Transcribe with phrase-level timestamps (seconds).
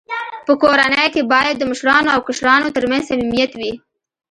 [0.45, 3.73] په کورنۍ کي باید د مشرانو او کشرانو ترمنځ صميميت وي.